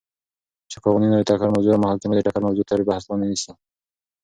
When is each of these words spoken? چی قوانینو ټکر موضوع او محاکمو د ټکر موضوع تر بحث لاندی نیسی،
چی 0.69 0.77
قوانینو 0.83 1.25
ټکر 1.29 1.49
موضوع 1.55 1.73
او 1.73 1.83
محاکمو 1.83 2.15
د 2.17 2.21
ټکر 2.27 2.41
موضوع 2.47 2.63
تر 2.69 2.79
بحث 2.87 3.03
لاندی 3.09 3.27
نیسی، 3.31 3.51